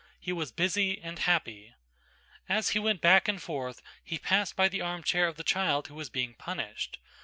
He 0.19 0.31
was 0.33 0.51
busy 0.51 0.99
and 0.99 1.19
happy. 1.19 1.75
As 2.49 2.69
he 2.69 2.79
went 2.79 3.01
back 3.01 3.27
and 3.27 3.39
forth 3.39 3.83
he 4.03 4.17
passed 4.17 4.55
by 4.55 4.67
the 4.67 4.81
armchair 4.81 5.27
of 5.27 5.35
the 5.35 5.43
child 5.43 5.89
who 5.89 5.93
was 5.93 6.09
being 6.09 6.33
punished. 6.33 6.97